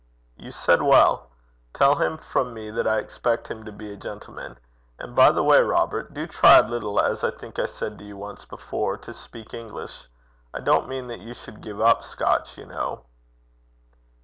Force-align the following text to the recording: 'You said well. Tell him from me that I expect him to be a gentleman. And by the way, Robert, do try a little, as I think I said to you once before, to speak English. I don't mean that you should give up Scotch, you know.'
'You 0.35 0.49
said 0.49 0.81
well. 0.81 1.29
Tell 1.75 1.93
him 1.97 2.17
from 2.17 2.55
me 2.55 2.71
that 2.71 2.87
I 2.87 2.97
expect 2.97 3.51
him 3.51 3.63
to 3.65 3.71
be 3.71 3.93
a 3.93 3.95
gentleman. 3.95 4.57
And 4.97 5.15
by 5.15 5.29
the 5.31 5.43
way, 5.43 5.61
Robert, 5.61 6.11
do 6.11 6.25
try 6.25 6.57
a 6.57 6.67
little, 6.67 6.99
as 6.99 7.23
I 7.23 7.29
think 7.29 7.59
I 7.59 7.67
said 7.67 7.99
to 7.99 8.03
you 8.03 8.17
once 8.17 8.43
before, 8.43 8.97
to 8.97 9.13
speak 9.13 9.53
English. 9.53 10.07
I 10.55 10.59
don't 10.61 10.89
mean 10.89 11.05
that 11.09 11.19
you 11.19 11.35
should 11.35 11.61
give 11.61 11.79
up 11.79 12.03
Scotch, 12.03 12.57
you 12.57 12.65
know.' 12.65 13.05